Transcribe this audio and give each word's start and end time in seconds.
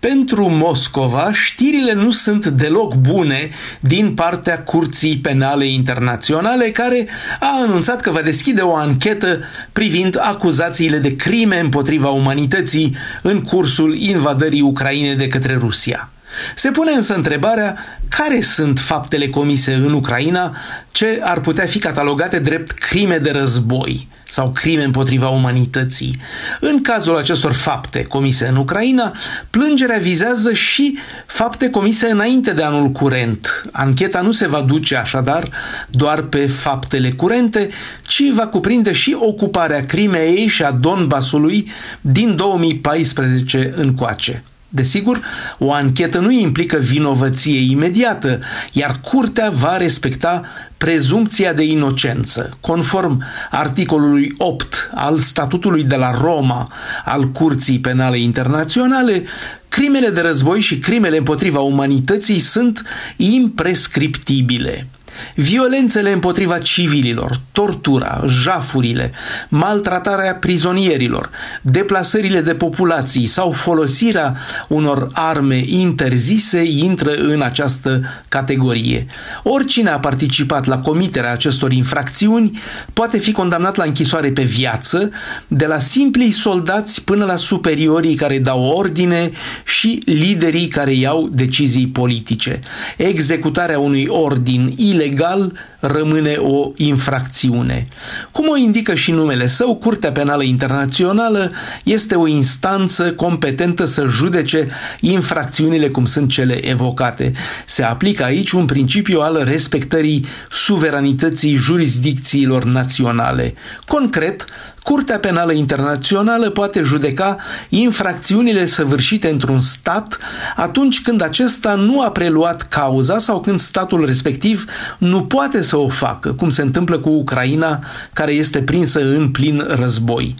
Pentru 0.00 0.48
Moscova, 0.48 1.32
știrile 1.32 1.92
nu 1.92 2.10
sunt 2.10 2.46
deloc 2.46 2.94
bune 2.94 3.50
din 3.80 4.14
partea 4.14 4.62
Curții 4.62 5.18
Penale 5.18 5.66
Internaționale, 5.66 6.70
care 6.70 7.08
a 7.40 7.60
anunțat 7.62 8.00
că 8.00 8.10
va 8.10 8.22
deschide 8.22 8.60
o 8.60 8.74
anchetă 8.74 9.38
privind 9.72 10.18
acuzațiile 10.20 10.98
de 10.98 11.16
crime 11.16 11.58
împotriva 11.58 12.08
umanității 12.08 12.96
în 13.22 13.42
cursul 13.42 13.94
invadării 13.94 14.60
Ucrainei 14.60 15.14
de 15.14 15.28
către 15.28 15.56
Rusia. 15.56 16.10
Se 16.54 16.70
pune 16.70 16.92
însă 16.92 17.14
întrebarea 17.14 17.76
care 18.08 18.40
sunt 18.40 18.78
faptele 18.78 19.28
comise 19.28 19.72
în 19.74 19.92
Ucraina 19.92 20.56
ce 20.92 21.20
ar 21.22 21.40
putea 21.40 21.66
fi 21.66 21.78
catalogate 21.78 22.38
drept 22.38 22.70
crime 22.70 23.18
de 23.18 23.30
război 23.30 24.08
sau 24.28 24.50
crime 24.50 24.84
împotriva 24.84 25.28
umanității. 25.28 26.20
În 26.60 26.82
cazul 26.82 27.16
acestor 27.16 27.52
fapte 27.52 28.02
comise 28.02 28.46
în 28.46 28.56
Ucraina, 28.56 29.12
plângerea 29.50 29.98
vizează 29.98 30.52
și 30.52 30.98
fapte 31.26 31.70
comise 31.70 32.10
înainte 32.10 32.52
de 32.52 32.62
anul 32.62 32.88
curent. 32.88 33.64
Ancheta 33.72 34.20
nu 34.20 34.32
se 34.32 34.46
va 34.46 34.60
duce 34.60 34.96
așadar 34.96 35.48
doar 35.90 36.22
pe 36.22 36.46
faptele 36.46 37.10
curente, 37.10 37.68
ci 38.06 38.22
va 38.34 38.46
cuprinde 38.46 38.92
și 38.92 39.16
ocuparea 39.18 39.86
Crimeei 39.86 40.46
și 40.46 40.62
a 40.62 40.70
Donbasului 40.70 41.70
din 42.00 42.36
2014 42.36 43.72
încoace. 43.76 44.42
Desigur, 44.68 45.20
o 45.58 45.72
anchetă 45.72 46.18
nu 46.18 46.30
implică 46.30 46.76
vinovăție 46.76 47.70
imediată, 47.70 48.38
iar 48.72 49.00
curtea 49.02 49.50
va 49.50 49.76
respecta 49.76 50.44
prezumția 50.76 51.52
de 51.52 51.62
inocență. 51.62 52.56
Conform 52.60 53.24
articolului 53.50 54.34
8 54.38 54.90
al 54.94 55.18
statutului 55.18 55.84
de 55.84 55.96
la 55.96 56.10
Roma 56.20 56.72
al 57.04 57.24
Curții 57.24 57.80
Penale 57.80 58.18
Internaționale, 58.18 59.24
crimele 59.68 60.10
de 60.10 60.20
război 60.20 60.60
și 60.60 60.78
crimele 60.78 61.16
împotriva 61.16 61.60
umanității 61.60 62.38
sunt 62.38 62.82
imprescriptibile. 63.16 64.86
Violențele 65.34 66.12
împotriva 66.12 66.58
civililor, 66.58 67.40
tortura, 67.52 68.24
jafurile, 68.26 69.12
maltratarea 69.48 70.34
prizonierilor, 70.34 71.30
deplasările 71.62 72.40
de 72.40 72.54
populații 72.54 73.26
sau 73.26 73.50
folosirea 73.50 74.36
unor 74.68 75.08
arme 75.12 75.62
interzise 75.66 76.62
intră 76.62 77.14
în 77.14 77.42
această 77.42 78.00
categorie. 78.28 79.06
Oricine 79.42 79.90
a 79.90 79.98
participat 79.98 80.66
la 80.66 80.78
comiterea 80.78 81.32
acestor 81.32 81.72
infracțiuni 81.72 82.60
poate 82.92 83.18
fi 83.18 83.32
condamnat 83.32 83.76
la 83.76 83.84
închisoare 83.84 84.30
pe 84.30 84.42
viață, 84.42 85.10
de 85.48 85.66
la 85.66 85.78
simplii 85.78 86.30
soldați 86.30 87.04
până 87.04 87.24
la 87.24 87.36
superiorii 87.36 88.14
care 88.14 88.38
dau 88.38 88.62
ordine 88.62 89.30
și 89.64 90.02
liderii 90.04 90.68
care 90.68 90.92
iau 90.92 91.28
decizii 91.32 91.86
politice. 91.86 92.60
Executarea 92.96 93.78
unui 93.78 94.06
ordin 94.06 94.74
ilegal 94.76 95.06
ilegal 95.08 95.52
rămâne 95.80 96.34
o 96.38 96.70
infracțiune. 96.76 97.88
Cum 98.30 98.48
o 98.48 98.56
indică 98.56 98.94
și 98.94 99.10
numele 99.10 99.46
său, 99.46 99.76
Curtea 99.76 100.12
Penală 100.12 100.42
Internațională 100.42 101.50
este 101.84 102.14
o 102.14 102.26
instanță 102.26 103.12
competentă 103.12 103.84
să 103.84 104.06
judece 104.08 104.68
infracțiunile 105.00 105.88
cum 105.88 106.04
sunt 106.04 106.30
cele 106.30 106.68
evocate. 106.68 107.32
Se 107.66 107.82
aplică 107.82 108.24
aici 108.24 108.50
un 108.50 108.64
principiu 108.64 109.20
al 109.20 109.44
respectării 109.44 110.26
suveranității 110.50 111.54
jurisdicțiilor 111.54 112.64
naționale. 112.64 113.54
Concret, 113.86 114.44
Curtea 114.82 115.18
Penală 115.18 115.52
Internațională 115.52 116.50
poate 116.50 116.80
judeca 116.82 117.36
infracțiunile 117.68 118.64
săvârșite 118.64 119.28
într-un 119.28 119.60
stat 119.60 120.18
atunci 120.56 121.02
când 121.02 121.22
acesta 121.22 121.74
nu 121.74 122.00
a 122.00 122.10
preluat 122.10 122.62
cauza 122.62 123.18
sau 123.18 123.40
când 123.40 123.58
statul 123.58 124.04
respectiv 124.06 124.64
nu 124.98 125.22
poate 125.22 125.62
să 125.62 125.76
o 125.76 125.88
facă, 125.88 126.32
cum 126.32 126.50
se 126.50 126.62
întâmplă 126.62 126.98
cu 126.98 127.08
Ucraina, 127.08 127.80
care 128.12 128.32
este 128.32 128.62
prinsă 128.62 129.00
în 129.00 129.30
plin 129.30 129.64
război 129.68 130.34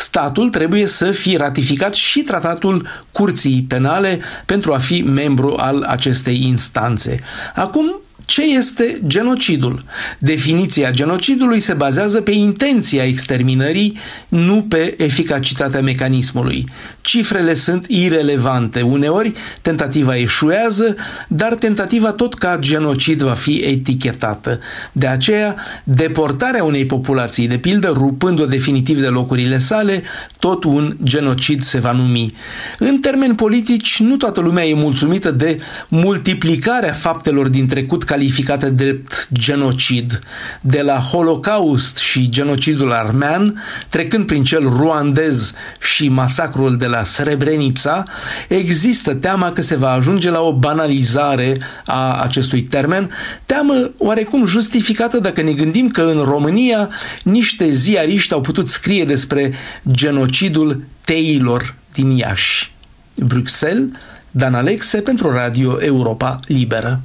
statul 0.00 0.48
trebuie 0.50 0.86
să 0.86 1.10
fie 1.10 1.36
ratificat 1.36 1.94
și 1.94 2.20
tratatul 2.20 2.86
Curții 3.12 3.64
Penale 3.68 4.20
pentru 4.46 4.72
a 4.72 4.78
fi 4.78 5.02
membru 5.02 5.54
al 5.56 5.82
acestei 5.82 6.42
instanțe. 6.42 7.20
Acum, 7.54 8.00
ce 8.28 8.42
este 8.42 9.00
genocidul? 9.06 9.82
Definiția 10.18 10.90
genocidului 10.90 11.60
se 11.60 11.72
bazează 11.72 12.20
pe 12.20 12.30
intenția 12.30 13.04
exterminării, 13.04 13.98
nu 14.28 14.66
pe 14.68 14.94
eficacitatea 14.98 15.80
mecanismului. 15.80 16.64
Cifrele 17.00 17.54
sunt 17.54 17.84
irelevante. 17.86 18.80
Uneori 18.80 19.32
tentativa 19.62 20.16
eșuează, 20.16 20.96
dar 21.28 21.54
tentativa 21.54 22.12
tot 22.12 22.34
ca 22.34 22.56
genocid 22.60 23.22
va 23.22 23.32
fi 23.32 23.56
etichetată. 23.64 24.60
De 24.92 25.06
aceea, 25.06 25.56
deportarea 25.84 26.64
unei 26.64 26.86
populații, 26.86 27.48
de 27.48 27.58
pildă 27.58 27.92
rupând-o 27.96 28.44
definitiv 28.44 29.00
de 29.00 29.06
locurile 29.06 29.58
sale, 29.58 30.02
tot 30.38 30.64
un 30.64 30.96
genocid 31.02 31.62
se 31.62 31.78
va 31.78 31.92
numi. 31.92 32.34
În 32.78 32.98
termeni 32.98 33.34
politici, 33.34 34.00
nu 34.00 34.16
toată 34.16 34.40
lumea 34.40 34.66
e 34.66 34.74
mulțumită 34.74 35.30
de 35.30 35.60
multiplicarea 35.88 36.92
faptelor 36.92 37.48
din 37.48 37.66
trecut 37.66 38.04
ca 38.04 38.16
calificate 38.18 38.70
drept 38.70 39.28
genocid, 39.32 40.22
de 40.60 40.80
la 40.80 40.98
Holocaust 40.98 41.96
și 41.96 42.28
genocidul 42.28 42.92
armean, 42.92 43.62
trecând 43.88 44.26
prin 44.26 44.44
cel 44.44 44.62
ruandez 44.62 45.52
și 45.80 46.08
masacrul 46.08 46.76
de 46.76 46.86
la 46.86 47.04
Srebrenica, 47.04 48.04
există 48.48 49.14
teama 49.14 49.52
că 49.52 49.60
se 49.60 49.76
va 49.76 49.90
ajunge 49.90 50.30
la 50.30 50.40
o 50.40 50.52
banalizare 50.52 51.58
a 51.86 52.20
acestui 52.22 52.62
termen, 52.62 53.10
teamă 53.46 53.90
oarecum 53.98 54.44
justificată 54.44 55.18
dacă 55.18 55.42
ne 55.42 55.52
gândim 55.52 55.88
că 55.88 56.02
în 56.02 56.18
România 56.18 56.88
niște 57.22 57.70
ziariști 57.70 58.32
au 58.32 58.40
putut 58.40 58.68
scrie 58.68 59.04
despre 59.04 59.54
genocidul 59.90 60.84
teilor 61.04 61.74
din 61.92 62.10
Iași. 62.10 62.72
Bruxelles, 63.14 63.88
Dan 64.30 64.54
Alexe 64.54 65.00
pentru 65.00 65.30
Radio 65.30 65.82
Europa 65.82 66.40
Liberă. 66.46 67.00